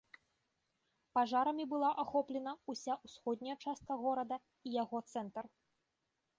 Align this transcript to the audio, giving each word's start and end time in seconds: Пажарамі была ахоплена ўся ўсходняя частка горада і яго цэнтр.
Пажарамі 1.17 1.65
была 1.73 1.91
ахоплена 2.05 2.53
ўся 2.75 2.97
ўсходняя 3.05 3.55
частка 3.69 4.01
горада 4.07 4.35
і 4.69 4.77
яго 4.83 4.97
цэнтр. 5.15 5.43